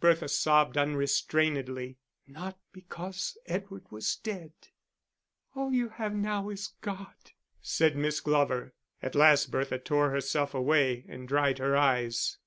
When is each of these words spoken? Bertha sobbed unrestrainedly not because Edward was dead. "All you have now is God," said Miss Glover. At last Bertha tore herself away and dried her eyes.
Bertha 0.00 0.26
sobbed 0.26 0.78
unrestrainedly 0.78 1.98
not 2.26 2.58
because 2.72 3.36
Edward 3.44 3.84
was 3.90 4.16
dead. 4.16 4.52
"All 5.54 5.70
you 5.70 5.90
have 5.90 6.14
now 6.14 6.48
is 6.48 6.68
God," 6.80 7.32
said 7.60 7.94
Miss 7.94 8.20
Glover. 8.20 8.72
At 9.02 9.14
last 9.14 9.50
Bertha 9.50 9.78
tore 9.78 10.12
herself 10.12 10.54
away 10.54 11.04
and 11.10 11.28
dried 11.28 11.58
her 11.58 11.76
eyes. 11.76 12.34